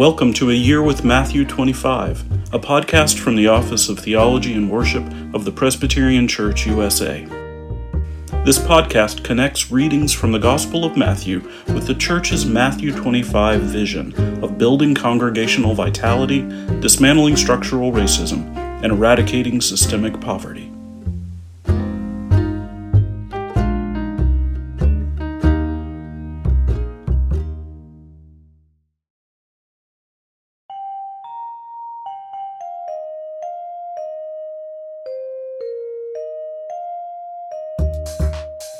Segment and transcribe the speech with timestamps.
[0.00, 4.70] Welcome to A Year with Matthew 25, a podcast from the Office of Theology and
[4.70, 7.26] Worship of the Presbyterian Church USA.
[8.46, 14.14] This podcast connects readings from the Gospel of Matthew with the Church's Matthew 25 vision
[14.42, 16.48] of building congregational vitality,
[16.80, 20.69] dismantling structural racism, and eradicating systemic poverty.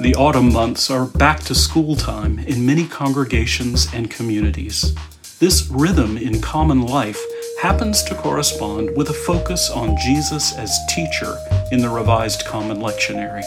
[0.00, 4.94] The autumn months are back to school time in many congregations and communities.
[5.40, 7.20] This rhythm in common life
[7.60, 11.36] happens to correspond with a focus on Jesus as teacher
[11.72, 13.42] in the Revised Common Lectionary.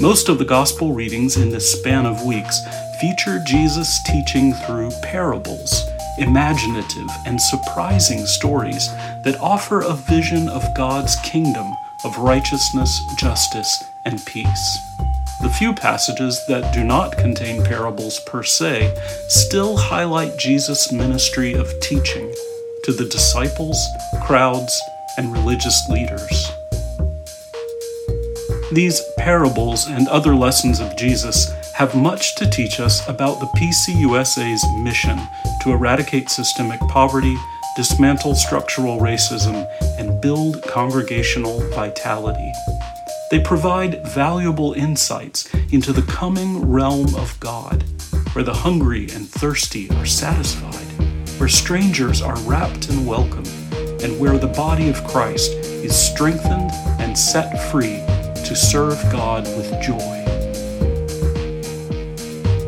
[0.00, 2.58] Most of the Gospel readings in this span of weeks
[3.00, 5.80] feature Jesus teaching through parables,
[6.18, 8.88] imaginative and surprising stories
[9.22, 11.72] that offer a vision of God's kingdom
[12.04, 14.78] of righteousness, justice, and peace.
[15.42, 18.96] The few passages that do not contain parables per se
[19.28, 22.34] still highlight Jesus' ministry of teaching
[22.84, 23.86] to the disciples,
[24.22, 24.80] crowds,
[25.18, 26.50] and religious leaders.
[28.72, 34.64] These parables and other lessons of Jesus have much to teach us about the PCUSA's
[34.82, 35.20] mission
[35.62, 37.36] to eradicate systemic poverty,
[37.76, 42.52] dismantle structural racism, and build congregational vitality.
[43.28, 47.82] They provide valuable insights into the coming realm of God,
[48.32, 50.86] where the hungry and thirsty are satisfied,
[51.38, 53.44] where strangers are wrapped in welcome,
[54.00, 57.96] and where the body of Christ is strengthened and set free
[58.44, 60.22] to serve God with joy.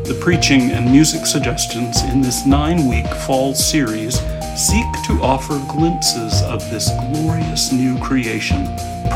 [0.03, 4.19] The preaching and music suggestions in this nine week fall series
[4.57, 8.67] seek to offer glimpses of this glorious new creation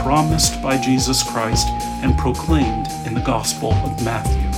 [0.01, 1.67] promised by Jesus Christ
[2.03, 4.49] and proclaimed in the Gospel of Matthew.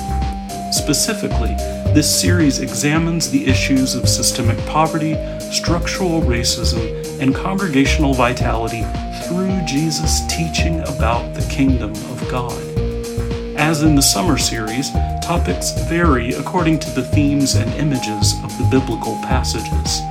[0.71, 1.55] Specifically,
[1.93, 5.15] this series examines the issues of systemic poverty,
[5.51, 8.83] structural racism, and congregational vitality
[9.23, 12.53] through Jesus' teaching about the kingdom of God.
[13.57, 14.91] As in the summer series,
[15.23, 20.01] topics vary according to the themes and images of the biblical passages.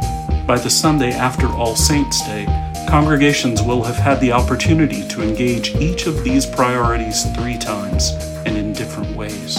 [0.47, 2.47] By the Sunday after All Saints' Day,
[2.89, 8.11] Congregations will have had the opportunity to engage each of these priorities three times
[8.45, 9.59] and in different ways.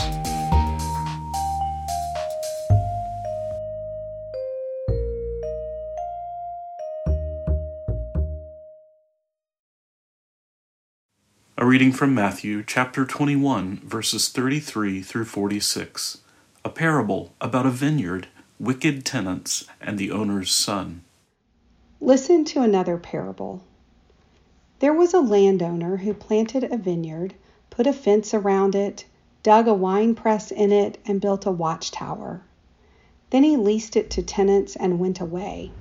[11.58, 16.20] A reading from Matthew chapter 21, verses 33 through 46.
[16.66, 18.28] A parable about a vineyard,
[18.60, 21.05] wicked tenants, and the owner's son.
[22.06, 23.62] Listen to another parable.
[24.78, 27.34] There was a landowner who planted a vineyard,
[27.72, 29.06] put a fence around it,
[29.42, 32.44] dug a wine press in it, and built a watchtower.
[33.32, 35.72] Then he leased it to tenants and went away.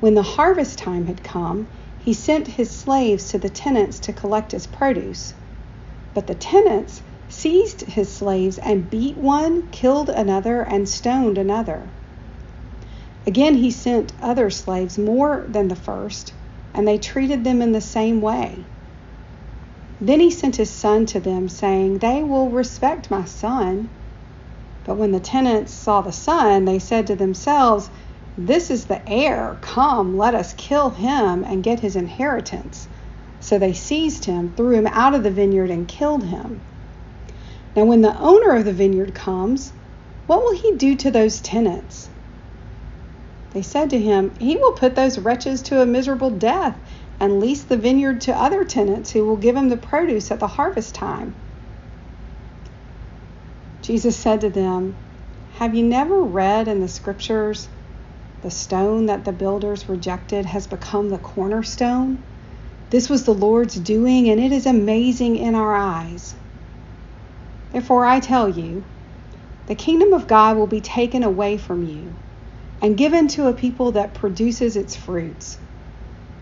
[0.00, 4.52] When the harvest time had come, he sent his slaves to the tenants to collect
[4.52, 5.34] his produce.
[6.14, 11.90] But the tenants seized his slaves and beat one, killed another, and stoned another.
[13.26, 16.32] Again, he sent other slaves more than the first,
[16.74, 18.64] and they treated them in the same way.
[20.00, 23.88] Then he sent his son to them, saying, They will respect my son.
[24.84, 27.88] But when the tenants saw the son, they said to themselves,
[28.36, 29.56] This is the heir.
[29.62, 32.86] Come, let us kill him and get his inheritance.
[33.40, 36.60] So they seized him, threw him out of the vineyard, and killed him.
[37.74, 39.72] Now, when the owner of the vineyard comes,
[40.26, 42.10] what will he do to those tenants?
[43.54, 46.76] They said to him, He will put those wretches to a miserable death
[47.20, 50.48] and lease the vineyard to other tenants who will give him the produce at the
[50.48, 51.36] harvest time.
[53.80, 54.96] Jesus said to them,
[55.58, 57.68] Have you never read in the scriptures,
[58.42, 62.18] the stone that the builders rejected has become the cornerstone?
[62.90, 66.34] This was the Lord's doing, and it is amazing in our eyes.
[67.70, 68.82] Therefore, I tell you,
[69.66, 72.16] the kingdom of God will be taken away from you
[72.80, 75.58] and given to a people that produces its fruits.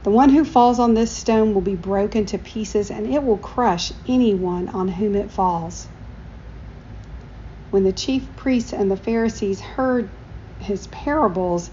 [0.03, 3.39] The one who falls on this stone will be broken to pieces, and it will
[3.39, 5.87] crush anyone on whom it falls.
[7.71, 10.11] When the chief priests and the Pharisees heard
[10.59, 11.71] his parables,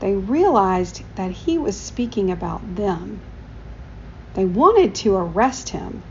[0.00, 3.20] they realized that he was speaking about them.
[4.34, 6.02] They wanted to arrest him,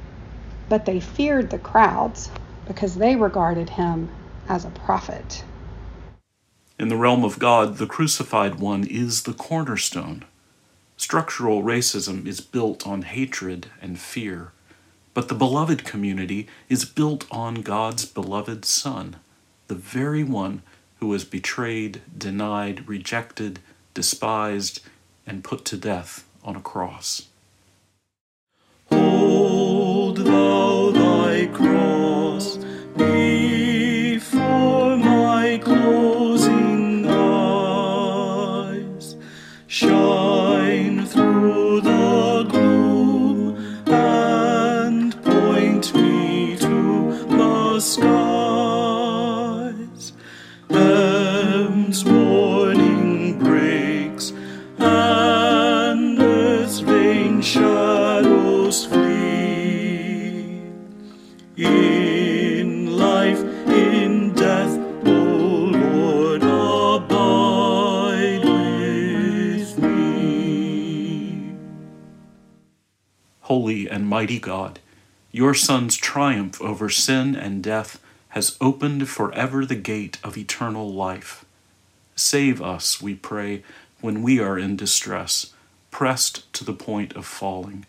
[0.69, 2.29] but they feared the crowds
[2.65, 4.09] because they regarded him
[4.47, 5.43] as a prophet.
[6.81, 10.25] In the realm of God, the crucified one is the cornerstone.
[10.97, 14.51] Structural racism is built on hatred and fear,
[15.13, 19.17] but the beloved community is built on God's beloved Son,
[19.67, 20.63] the very one
[20.99, 23.59] who was betrayed, denied, rejected,
[23.93, 24.79] despised,
[25.27, 27.27] and put to death on a cross.
[28.89, 30.70] Hold thou
[73.51, 74.79] Holy and mighty God,
[75.33, 77.99] your Son's triumph over sin and death
[78.29, 81.43] has opened forever the gate of eternal life.
[82.15, 83.61] Save us, we pray,
[83.99, 85.53] when we are in distress,
[85.91, 87.85] pressed to the point of falling.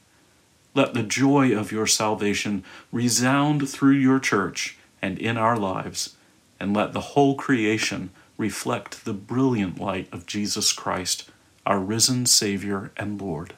[0.75, 6.17] Let the joy of your salvation resound through your church and in our lives,
[6.59, 11.31] and let the whole creation reflect the brilliant light of Jesus Christ,
[11.65, 13.55] our risen Savior and Lord.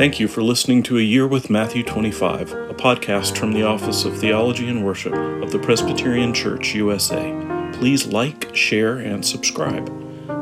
[0.00, 4.06] Thank you for listening to A Year with Matthew 25, a podcast from the Office
[4.06, 7.70] of Theology and Worship of the Presbyterian Church, USA.
[7.74, 9.92] Please like, share, and subscribe.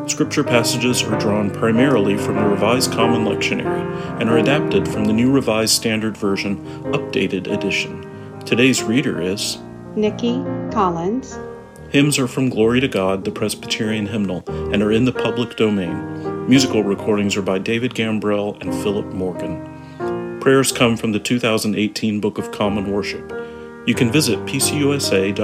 [0.09, 5.13] Scripture passages are drawn primarily from the Revised Common Lectionary and are adapted from the
[5.13, 8.41] New Revised Standard Version, Updated Edition.
[8.47, 9.59] Today's reader is
[9.97, 10.41] Nikki
[10.71, 11.37] Collins.
[11.91, 16.38] Hymns are from Glory to God, the Presbyterian hymnal, and are in the public domain.
[16.49, 20.41] Musical recordings are by David Gambrell and Phillip Morgan.
[20.41, 23.31] Prayers come from the 2018 Book of Common Worship.
[23.87, 25.37] You can visit pcusa.org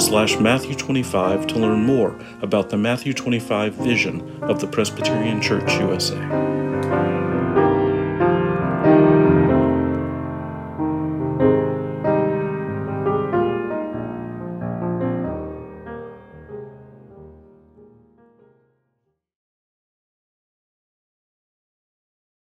[0.00, 5.72] slash Matthew 25 to learn more about the Matthew 25 vision of the Presbyterian Church
[5.72, 6.71] USA.